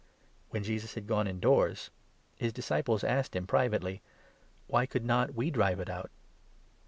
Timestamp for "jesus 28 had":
0.63-1.07